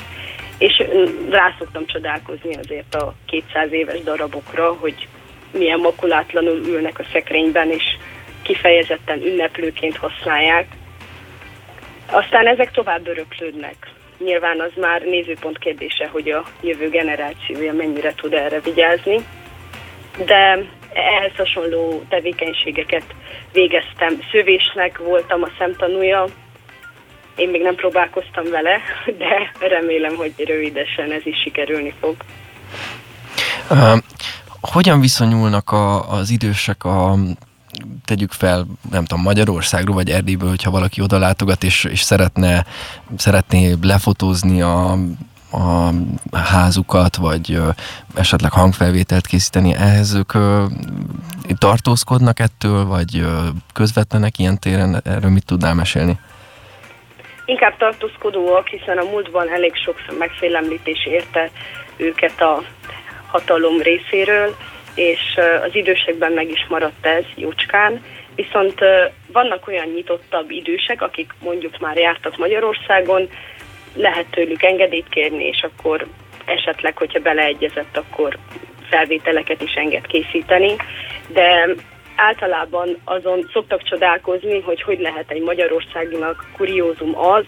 És 0.58 0.84
rá 1.30 1.56
szoktam 1.58 1.86
csodálkozni 1.86 2.56
azért 2.56 2.96
a 2.96 3.14
200 3.26 3.72
éves 3.72 4.04
darabokra, 4.04 4.74
hogy 4.80 5.08
milyen 5.52 5.80
makulátlanul 5.80 6.62
ülnek 6.66 7.00
a 7.00 7.06
szekrényben, 7.12 7.70
és 7.70 7.84
kifejezetten 8.42 9.22
ünneplőként 9.26 9.98
használják. 9.98 10.68
Aztán 12.12 12.48
ezek 12.48 12.72
tovább 12.72 13.08
öröklődnek. 13.08 13.76
Nyilván 14.18 14.60
az 14.60 14.72
már 14.76 15.02
nézőpont 15.02 15.58
kérdése, 15.58 16.08
hogy 16.08 16.30
a 16.30 16.44
jövő 16.62 16.90
generációja 16.90 17.74
mennyire 17.74 18.14
tud 18.14 18.34
erre 18.34 18.60
vigyázni. 18.60 19.26
De 20.26 20.66
ehhez 20.98 21.36
hasonló 21.38 22.04
tevékenységeket 22.10 23.04
végeztem. 23.52 24.20
Szövésnek 24.32 24.98
voltam 24.98 25.44
a 25.44 25.50
szemtanúja, 25.58 26.26
én 27.36 27.50
még 27.50 27.62
nem 27.62 27.76
próbálkoztam 27.76 28.44
vele, 28.50 28.82
de 29.18 29.52
remélem, 29.68 30.16
hogy 30.16 30.34
rövidesen 30.38 31.12
ez 31.12 31.26
is 31.26 31.42
sikerülni 31.44 31.94
fog. 32.00 32.16
Hogyan 34.62 35.00
viszonyulnak 35.00 35.72
a, 35.72 36.12
az 36.12 36.30
idősek 36.30 36.84
a 36.84 37.16
tegyük 38.06 38.32
fel, 38.32 38.66
nem 38.92 39.06
tudom, 39.06 39.24
Magyarországról 39.24 39.96
vagy 39.96 40.10
Erdélyből, 40.10 40.50
hogyha 40.50 40.72
valaki 40.72 41.02
oda 41.02 41.18
látogat 41.18 41.64
és, 41.64 41.84
és 41.84 42.02
szeretne, 42.02 42.66
szeretné 43.18 43.76
lefotózni 43.82 44.62
a, 44.62 44.98
a 45.52 45.90
házukat, 46.38 47.16
vagy 47.16 47.62
esetleg 48.16 48.52
hangfelvételt 48.52 49.28
készíteni, 49.28 49.74
ehhez 49.74 50.14
ők 50.14 50.32
tartózkodnak 51.58 52.40
ettől, 52.40 52.86
vagy 52.86 53.26
közvetlenek 53.74 54.38
ilyen 54.38 54.60
téren? 54.60 55.02
Erről 55.06 55.32
mit 55.32 55.46
tudnál 55.46 55.74
mesélni? 55.74 56.20
Inkább 57.46 57.78
tartózkodóak, 57.78 58.68
hiszen 58.68 58.98
a 58.98 59.10
múltban 59.12 59.50
elég 59.50 59.76
sokszor 59.76 60.18
megfélemlítés 60.18 61.06
érte 61.06 61.50
őket 61.98 62.42
a 62.42 62.64
hatalom 63.28 63.82
részéről, 63.82 64.56
és 64.96 65.20
az 65.68 65.76
idősekben 65.76 66.32
meg 66.32 66.50
is 66.50 66.66
maradt 66.70 67.06
ez 67.06 67.24
jócskán. 67.36 68.02
Viszont 68.36 68.80
vannak 69.32 69.68
olyan 69.68 69.88
nyitottabb 69.88 70.50
idősek, 70.52 71.02
akik 71.02 71.34
mondjuk 71.40 71.80
már 71.80 71.98
jártak 71.98 72.38
Magyarországon, 72.38 73.30
lehet 73.98 74.26
tőlük 74.32 74.64
engedélyt 74.64 75.10
kérni, 75.10 75.44
és 75.44 75.62
akkor 75.62 76.08
esetleg, 76.46 76.98
hogyha 76.98 77.20
beleegyezett, 77.20 77.98
akkor 77.98 78.38
felvételeket 78.90 79.62
is 79.62 79.74
enged 79.74 80.08
készíteni, 80.08 80.76
de 81.28 81.68
általában 82.16 82.98
azon 83.04 83.50
szoktak 83.54 83.84
csodálkozni, 83.84 84.62
hogy 84.62 84.82
hogy 84.82 85.00
lehet 85.00 85.32
egy 85.32 85.42
Magyarországinak 85.42 86.46
kuriózum 86.58 87.18
az, 87.20 87.46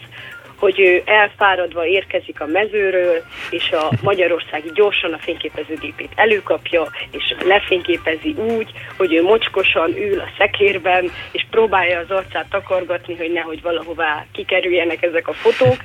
hogy 0.60 0.80
ő 0.80 1.02
elfáradva 1.04 1.86
érkezik 1.86 2.40
a 2.40 2.46
mezőről, 2.46 3.22
és 3.50 3.70
a 3.70 3.90
Magyarországi 4.02 4.70
gyorsan 4.74 5.12
a 5.12 5.18
fényképezőgépét 5.18 6.12
előkapja, 6.14 6.90
és 7.10 7.34
lefényképezi 7.44 8.34
úgy, 8.38 8.70
hogy 8.96 9.14
ő 9.14 9.22
mocskosan 9.22 9.96
ül 9.96 10.20
a 10.20 10.30
szekérben, 10.38 11.10
és 11.30 11.46
próbálja 11.50 11.98
az 11.98 12.10
arcát 12.10 12.46
takargatni, 12.50 13.16
hogy 13.16 13.32
nehogy 13.32 13.62
valahová 13.62 14.26
kikerüljenek 14.32 15.02
ezek 15.02 15.28
a 15.28 15.32
fotók, 15.32 15.76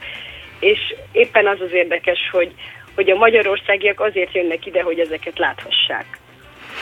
és 0.60 0.80
éppen 1.12 1.48
az 1.48 1.62
az 1.62 1.72
érdekes, 1.72 2.30
hogy, 2.32 2.52
hogy 2.96 3.10
a 3.10 3.16
magyarországiak 3.16 4.00
azért 4.00 4.34
jönnek 4.34 4.66
ide, 4.66 4.82
hogy 4.82 5.00
ezeket 5.00 5.38
láthassák. 5.38 6.06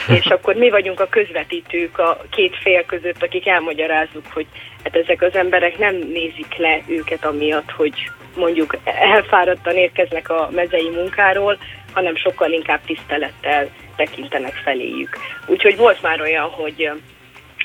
És 0.18 0.26
akkor 0.26 0.54
mi 0.54 0.70
vagyunk 0.70 1.00
a 1.00 1.08
közvetítők 1.08 1.98
a 1.98 2.20
két 2.30 2.56
fél 2.56 2.84
között, 2.84 3.22
akik 3.22 3.46
elmagyarázzuk, 3.46 4.26
hogy 4.32 4.46
hát 4.84 4.96
ezek 4.96 5.22
az 5.22 5.34
emberek 5.34 5.78
nem 5.78 5.94
nézik 5.94 6.56
le 6.56 6.80
őket 6.86 7.24
amiatt, 7.24 7.70
hogy 7.70 8.10
mondjuk 8.36 8.76
elfáradtan 8.84 9.76
érkeznek 9.76 10.30
a 10.30 10.48
mezei 10.52 10.88
munkáról, 10.88 11.58
hanem 11.92 12.16
sokkal 12.16 12.52
inkább 12.52 12.80
tisztelettel 12.86 13.68
tekintenek 13.96 14.54
feléjük. 14.54 15.18
Úgyhogy 15.46 15.76
volt 15.76 16.02
már 16.02 16.20
olyan, 16.20 16.48
hogy 16.48 16.90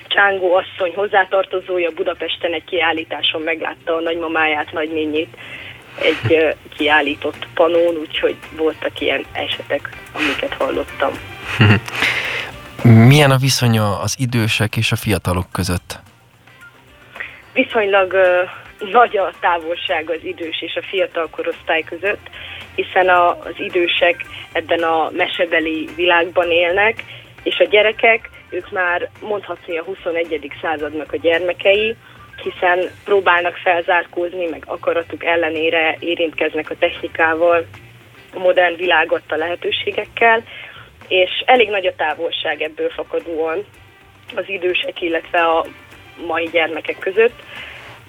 Csángó 0.08 0.54
asszony 0.54 0.94
hozzátartozója 0.96 1.92
Budapesten 1.96 2.54
egy 2.54 2.63
kiállításon 2.63 3.42
meglátta 3.42 3.96
a 3.96 4.01
nagymamáját, 4.01 4.72
nagynényét, 4.72 5.38
egy 6.01 6.56
kiállított 6.77 7.48
panón, 7.53 7.96
úgyhogy 7.96 8.36
voltak 8.58 9.01
ilyen 9.01 9.25
esetek, 9.32 9.89
amiket 10.13 10.53
hallottam. 10.53 11.12
Milyen 12.84 13.32
a 13.32 13.38
viszonya 13.38 14.00
az 14.00 14.15
idősek 14.18 14.77
és 14.77 14.91
a 14.91 14.96
fiatalok 14.96 15.51
között? 15.51 16.00
Viszonylag 17.53 18.13
uh, 18.13 18.91
nagy 18.91 19.18
a 19.18 19.32
távolság 19.39 20.10
az 20.10 20.24
idős 20.24 20.62
és 20.62 20.75
a 20.75 20.86
fiatal 20.89 21.27
korosztály 21.29 21.82
között, 21.82 22.29
hiszen 22.75 23.10
a, 23.10 23.29
az 23.29 23.53
idősek 23.58 24.25
ebben 24.51 24.84
a 24.84 25.10
mesebeli 25.12 25.89
világban 25.96 26.51
élnek, 26.51 27.03
és 27.44 27.60
a 27.60 27.68
gyerekek, 27.68 28.29
ők 28.50 28.72
már 28.72 29.10
mondhatni 29.22 29.77
a 29.77 29.84
21. 29.84 30.51
századnak 30.62 31.13
a 31.13 31.18
gyermekei, 31.18 31.96
hiszen 32.43 32.89
próbálnak 33.03 33.55
felzárkózni, 33.55 34.46
meg 34.46 34.63
akaratuk 34.65 35.24
ellenére 35.24 35.96
érintkeznek 36.00 36.69
a 36.69 36.77
technikával, 36.77 37.65
a 38.34 38.39
modern 38.39 38.75
világ 38.75 39.12
adta 39.12 39.36
lehetőségekkel, 39.36 40.43
és 41.08 41.43
elég 41.46 41.69
nagy 41.69 41.86
a 41.86 41.96
távolság 41.96 42.62
ebből 42.62 42.89
fakadóan 42.89 43.65
az 44.36 44.43
idősek, 44.48 45.01
illetve 45.01 45.41
a 45.41 45.65
mai 46.27 46.50
gyermekek 46.51 47.00
között. 47.00 47.43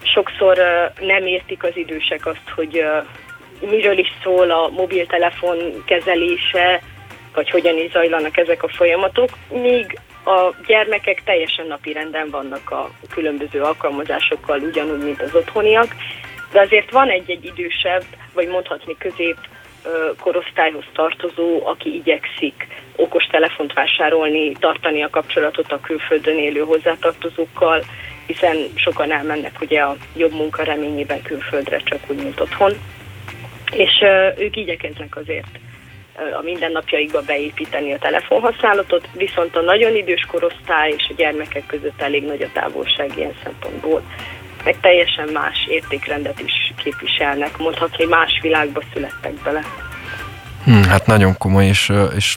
Sokszor 0.02 0.58
nem 1.00 1.26
értik 1.26 1.64
az 1.64 1.76
idősek 1.76 2.26
azt, 2.26 2.49
hogy 2.54 2.78
uh, 2.78 3.68
miről 3.70 3.99
is 3.99 4.12
szól 4.22 4.50
a 4.50 4.68
mobiltelefon 4.68 5.82
kezelése, 5.87 6.80
vagy 7.34 7.50
hogyan 7.50 7.78
is 7.78 7.90
zajlanak 7.90 8.37
ezek 8.37 8.62
a 8.62 8.68
folyamatok, 8.68 9.28
míg 9.49 9.99
a 10.30 10.54
gyermekek 10.66 11.22
teljesen 11.25 11.66
napi 11.66 11.92
renden 11.92 12.31
vannak 12.31 12.70
a 12.70 12.90
különböző 13.11 13.62
alkalmazásokkal, 13.62 14.61
ugyanúgy, 14.61 15.05
mint 15.05 15.22
az 15.22 15.35
otthoniak, 15.35 15.94
de 16.52 16.61
azért 16.61 16.90
van 16.90 17.09
egy-egy 17.09 17.44
idősebb, 17.44 18.05
vagy 18.33 18.48
mondhatni 18.48 18.96
közép 18.98 19.37
korosztályhoz 20.18 20.85
tartozó, 20.92 21.66
aki 21.66 21.94
igyekszik 21.94 22.66
okos 22.96 23.24
telefont 23.24 23.72
vásárolni, 23.72 24.52
tartani 24.52 25.02
a 25.02 25.11
kapcsolatot 25.11 25.72
a 25.72 25.81
külföldön 25.81 26.38
élő 26.38 26.61
hozzátartozókkal, 26.61 27.83
hiszen 28.26 28.57
sokan 28.74 29.12
elmennek 29.12 29.61
ugye 29.61 29.81
a 29.81 29.96
jobb 30.16 30.33
munka 30.33 30.62
reményében 30.62 31.22
külföldre, 31.22 31.78
csak 31.85 32.00
úgy, 32.09 32.22
mint 32.22 32.40
otthon. 32.40 32.72
És 33.72 34.05
ők 34.38 34.57
igyekeznek 34.57 35.16
azért 35.16 35.59
a 36.38 36.42
mindennapjaikba 36.42 37.20
beépíteni 37.20 37.92
a 37.92 37.98
telefonhasználatot, 37.98 39.09
viszont 39.12 39.56
a 39.56 39.61
nagyon 39.61 39.96
idős 39.96 40.26
korosztály 40.30 40.94
és 40.96 41.06
a 41.11 41.14
gyermekek 41.16 41.66
között 41.66 42.00
elég 42.02 42.24
nagy 42.24 42.42
a 42.42 42.50
távolság 42.52 43.11
ilyen 43.16 43.35
szempontból, 43.42 44.02
meg 44.64 44.76
teljesen 44.80 45.28
más 45.33 45.66
értékrendet 45.68 46.40
is 46.40 46.72
képviselnek, 46.83 47.59
mondhatni 47.59 48.04
más 48.04 48.38
világba 48.42 48.83
születtek 48.92 49.33
bele. 49.33 49.61
Hmm, 50.64 50.85
hát 50.85 51.06
nagyon 51.06 51.38
komoly, 51.38 51.66
és, 51.66 51.92
és 52.16 52.37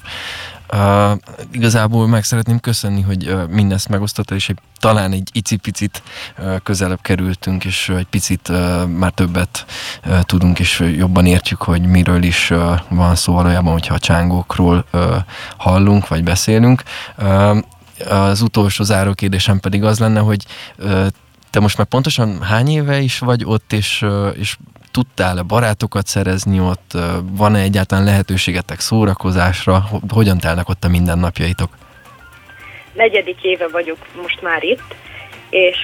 Uh, 0.74 1.12
igazából 1.52 2.08
meg 2.08 2.24
szeretném 2.24 2.60
köszönni, 2.60 3.02
hogy 3.02 3.30
uh, 3.30 3.48
mindezt 3.48 3.90
megosztottad, 3.90 4.38
és 4.38 4.50
egy, 4.50 4.60
talán 4.80 5.12
egy 5.12 5.30
icipicit 5.32 6.04
uh, 6.38 6.56
közelebb 6.64 7.02
kerültünk, 7.02 7.66
és 7.66 7.90
egy 7.90 8.06
picit 8.06 8.50
uh, 8.50 8.86
már 8.88 9.12
többet 9.12 9.66
uh, 10.06 10.22
tudunk, 10.22 10.60
és 10.60 10.80
jobban 10.98 11.26
értjük, 11.26 11.62
hogy 11.62 11.82
miről 11.82 12.24
is 12.24 12.50
uh, 12.50 12.80
van 12.90 13.16
szó 13.16 13.34
valójában, 13.34 13.72
hogyha 13.72 13.94
a 13.94 14.00
csángókról 14.00 14.86
uh, 14.94 15.16
hallunk, 15.58 16.08
vagy 16.08 16.24
beszélünk. 16.24 16.84
Uh, 17.18 17.58
az 18.10 18.42
utolsó 18.42 18.84
záró 18.84 19.14
kérdésem 19.14 19.60
pedig 19.60 19.84
az 19.84 20.00
lenne, 20.00 20.20
hogy 20.20 20.46
uh, 20.78 21.08
te 21.50 21.60
most 21.60 21.78
már 21.78 21.88
pontosan 21.88 22.42
hány 22.42 22.70
éve 22.70 23.00
is 23.00 23.20
vagy 23.20 23.44
ott, 23.46 23.74
és, 23.74 24.06
és 24.36 24.58
tudtál-e 24.94 25.42
barátokat 25.42 26.06
szerezni 26.06 26.60
ott? 26.60 26.92
Van-e 27.24 27.60
egyáltalán 27.60 28.04
lehetőségetek 28.04 28.80
szórakozásra? 28.80 29.84
Hogyan 30.10 30.38
telnek 30.38 30.70
ott 30.70 30.84
a 30.84 30.88
mindennapjaitok? 30.88 31.70
Negyedik 32.94 33.44
éve 33.44 33.68
vagyok 33.68 33.98
most 34.22 34.42
már 34.42 34.64
itt, 34.64 34.96
és 35.50 35.78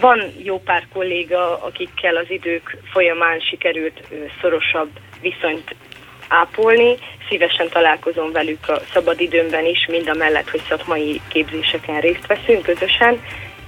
van 0.00 0.20
jó 0.42 0.60
pár 0.60 0.86
kolléga, 0.92 1.62
akikkel 1.62 2.16
az 2.16 2.26
idők 2.28 2.76
folyamán 2.92 3.40
sikerült 3.40 4.02
szorosabb 4.40 4.90
viszonyt 5.20 5.74
ápolni. 6.28 6.94
Szívesen 7.28 7.68
találkozom 7.68 8.32
velük 8.32 8.68
a 8.68 8.80
szabadidőmben 8.92 9.64
is, 9.64 9.86
mind 9.86 10.08
a 10.08 10.14
mellett, 10.14 10.50
hogy 10.50 10.62
szakmai 10.68 11.20
képzéseken 11.28 12.00
részt 12.00 12.26
veszünk 12.26 12.62
közösen. 12.62 13.20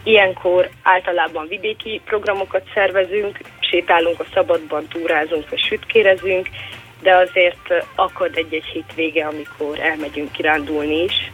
Ilyenkor 0.02 0.70
általában 0.82 1.46
vidéki 1.48 2.00
programokat 2.04 2.62
szervezünk, 2.74 3.38
sétálunk 3.70 4.20
a 4.20 4.24
szabadban, 4.34 4.86
túrázunk 4.88 5.48
vagy 5.48 5.58
sütkérezünk, 5.58 6.48
de 7.02 7.16
azért 7.16 7.84
akad 7.94 8.36
egy-egy 8.36 8.64
hétvége, 8.64 9.26
amikor 9.26 9.78
elmegyünk 9.78 10.32
kirándulni 10.32 11.02
is, 11.02 11.30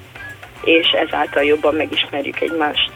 és 0.64 0.88
ezáltal 0.88 1.42
jobban 1.44 1.74
megismerjük 1.74 2.40
egymást. 2.40 2.92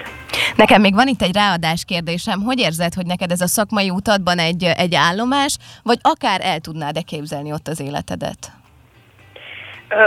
Nekem 0.57 0.81
még 0.81 0.95
van 0.95 1.09
itt 1.09 1.23
egy 1.23 1.35
ráadás 1.35 1.85
kérdésem. 1.85 2.41
Hogy 2.41 2.59
érzed, 2.59 2.95
hogy 2.95 3.07
neked 3.07 3.31
ez 3.31 3.41
a 3.41 3.47
szakmai 3.47 3.91
utadban 3.91 4.39
egy, 4.39 4.65
egy 4.77 4.95
állomás, 4.95 5.57
vagy 5.83 5.99
akár 6.03 6.41
el 6.43 6.61
tudnád-e 6.61 7.03
képzelni 7.03 7.53
ott 7.53 7.69
az 7.69 7.81
életedet? 7.81 8.39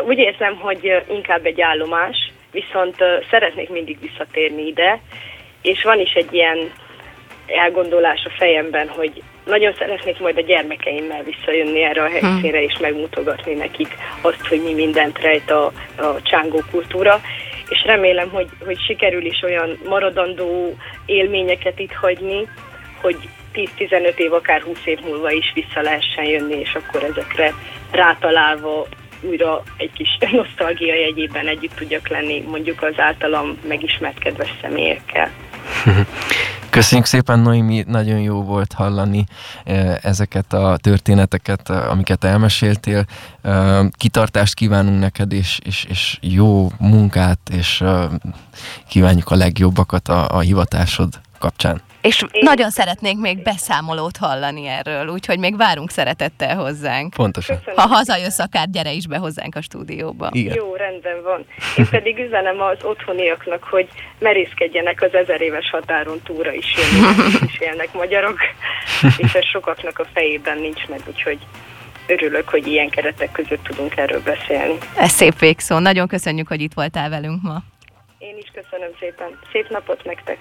Úgy 0.07 0.17
érzem, 0.17 0.55
hogy 0.55 1.03
inkább 1.09 1.45
egy 1.45 1.61
állomás, 1.61 2.31
viszont 2.51 2.95
szeretnék 3.29 3.69
mindig 3.69 3.99
visszatérni 3.99 4.67
ide, 4.67 4.99
és 5.61 5.83
van 5.83 5.99
is 5.99 6.13
egy 6.13 6.33
ilyen 6.33 6.71
elgondolás 7.47 8.23
a 8.25 8.33
fejemben, 8.37 8.87
hogy 8.87 9.21
nagyon 9.45 9.73
szeretnék 9.77 10.19
majd 10.19 10.37
a 10.37 10.41
gyermekeimmel 10.41 11.23
visszajönni 11.23 11.83
erre 11.83 12.03
a 12.03 12.09
helyszínre, 12.09 12.63
és 12.63 12.77
megmutogatni 12.81 13.53
nekik 13.53 13.97
azt, 14.21 14.47
hogy 14.47 14.61
mi 14.63 14.73
mindent 14.73 15.19
rejt 15.19 15.51
a, 15.51 15.65
a 15.97 16.21
csángó 16.21 16.61
kultúra, 16.71 17.21
és 17.69 17.83
remélem, 17.85 18.29
hogy, 18.29 18.47
hogy 18.65 18.79
sikerül 18.79 19.25
is 19.25 19.41
olyan 19.41 19.79
maradandó 19.85 20.75
élményeket 21.05 21.79
itt 21.79 21.93
hagyni, 21.93 22.47
hogy 23.01 23.17
10-15 23.53 24.15
év, 24.15 24.33
akár 24.33 24.61
20 24.61 24.77
év 24.85 24.99
múlva 25.05 25.31
is 25.31 25.51
vissza 25.53 25.81
lehessen 25.81 26.25
jönni, 26.25 26.59
és 26.59 26.73
akkor 26.73 27.03
ezekre 27.03 27.53
rátalálva 27.91 28.87
újra 29.21 29.63
egy 29.77 29.91
kis 29.93 30.17
nosztalgia 30.31 30.93
jegyében 30.93 31.47
együtt 31.47 31.75
tudjak 31.75 32.07
lenni 32.07 32.41
mondjuk 32.41 32.81
az 32.81 32.93
általam 32.99 33.57
megismert 33.67 34.19
kedves 34.19 34.53
személyekkel. 34.61 35.31
Köszönjük 36.69 37.07
szépen, 37.07 37.39
Noémi, 37.39 37.83
nagyon 37.87 38.19
jó 38.19 38.43
volt 38.43 38.73
hallani 38.73 39.25
ezeket 40.01 40.53
a 40.53 40.77
történeteket, 40.81 41.69
amiket 41.69 42.23
elmeséltél. 42.23 43.05
Kitartást 43.91 44.53
kívánunk 44.53 44.99
neked, 44.99 45.31
és, 45.31 45.59
és, 45.63 45.85
és 45.89 46.17
jó 46.21 46.71
munkát, 46.77 47.39
és 47.51 47.83
kívánjuk 48.87 49.31
a 49.31 49.35
legjobbakat 49.35 50.07
a, 50.07 50.35
a 50.35 50.39
hivatásod 50.39 51.19
kapcsán. 51.43 51.81
És 52.01 52.21
Én... 52.21 52.41
nagyon 52.43 52.69
szeretnénk 52.69 53.19
még 53.19 53.43
beszámolót 53.43 54.17
hallani 54.17 54.67
erről, 54.67 55.07
úgyhogy 55.07 55.39
még 55.39 55.57
várunk 55.57 55.89
szeretettel 55.89 56.55
hozzánk. 56.55 57.13
Pontosan. 57.13 57.57
Köszönöm. 57.57 57.79
Ha 57.79 57.95
hazajössz, 57.95 58.39
akár 58.39 58.69
gyere 58.69 58.91
is 58.91 59.07
be 59.07 59.17
hozzánk 59.17 59.55
a 59.55 59.61
stúdióba. 59.61 60.29
Igen. 60.31 60.55
Jó, 60.55 60.75
rendben 60.75 61.23
van. 61.23 61.45
Én 61.77 61.87
pedig 61.89 62.17
üzenem 62.17 62.61
az 62.61 62.77
otthoniaknak, 62.83 63.63
hogy 63.63 63.87
merészkedjenek 64.19 65.01
az 65.01 65.13
ezer 65.13 65.41
éves 65.41 65.69
határon 65.69 66.21
túra 66.23 66.53
is 66.53 66.75
élni, 66.77 67.15
is 67.45 67.59
élnek 67.67 67.93
magyarok, 67.93 68.37
és 69.17 69.33
ez 69.33 69.45
sokaknak 69.45 69.99
a 69.99 70.05
fejében 70.13 70.57
nincs 70.57 70.87
meg, 70.87 70.99
úgyhogy 71.07 71.39
örülök, 72.07 72.49
hogy 72.49 72.67
ilyen 72.67 72.89
keretek 72.89 73.31
között 73.31 73.63
tudunk 73.63 73.97
erről 73.97 74.21
beszélni. 74.21 74.77
Ez 74.97 75.11
szép 75.11 75.39
végszó. 75.39 75.77
Nagyon 75.79 76.07
köszönjük, 76.07 76.47
hogy 76.47 76.61
itt 76.61 76.73
voltál 76.73 77.09
velünk 77.09 77.41
ma. 77.41 77.61
Én 78.17 78.37
is 78.37 78.51
köszönöm 78.53 78.89
szépen. 78.99 79.39
Szép 79.51 79.69
napot 79.69 80.03
nektek! 80.03 80.37